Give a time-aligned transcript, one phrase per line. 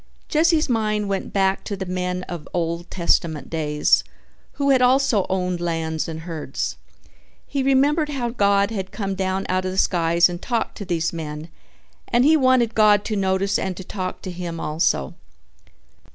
[0.29, 4.03] Jesse's mind went back to the men of Old Testament days
[4.53, 6.77] who had also owned lands and herds.
[7.45, 11.13] He remembered how God had come down out of the skies and talked to these
[11.13, 11.49] men
[12.07, 15.13] and he wanted God to notice and to talk to him also.